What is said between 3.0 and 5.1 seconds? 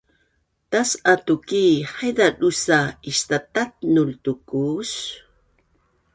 istatatnul tu kuus